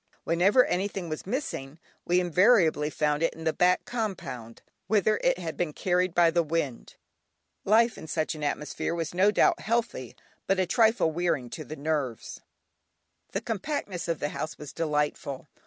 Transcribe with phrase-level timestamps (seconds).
[0.23, 5.55] Whenever anything was missing we invariably found it in the back compound, whither it had
[5.55, 6.95] been carried by the wind.
[7.65, 10.15] Life in such an atmosphere was no doubt healthy,
[10.47, 12.41] but a trifle wearing to the nerves.
[13.33, 15.47] The compactness of the house was delightful.